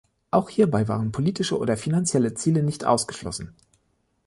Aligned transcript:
Auch 0.31 0.49
hierbei 0.49 0.87
waren 0.87 1.11
politische 1.11 1.59
oder 1.59 1.77
finanzielle 1.77 2.33
Ziele 2.33 2.63
nicht 2.63 2.85
ausgeschlossen. 2.85 3.53